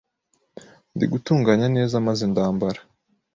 nditunganya 0.95 1.67
neza 1.77 1.95
maze 2.07 2.23
ndambara 2.31 2.79